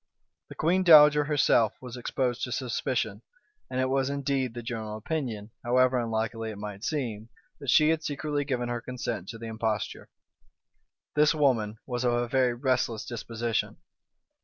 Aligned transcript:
The 0.49 0.55
queen 0.55 0.81
dowager 0.81 1.25
herself 1.25 1.75
was 1.79 1.95
exposed 1.95 2.43
to 2.45 2.51
suspicion; 2.51 3.21
and 3.69 3.79
it 3.79 3.87
was 3.87 4.09
indeed 4.09 4.55
the 4.55 4.63
general 4.63 4.97
opinion, 4.97 5.51
however 5.63 5.99
unlikely 5.99 6.49
it 6.49 6.57
might 6.57 6.83
seem, 6.83 7.29
that 7.59 7.69
she 7.69 7.89
had 7.89 8.03
secretly 8.03 8.43
given 8.43 8.67
her 8.67 8.81
consent 8.81 9.29
to 9.29 9.37
the 9.37 9.45
imposture. 9.45 10.09
This 11.13 11.35
woman 11.35 11.77
was 11.85 12.03
of 12.03 12.13
a 12.13 12.27
very 12.27 12.55
restless 12.55 13.05
disposition. 13.05 13.77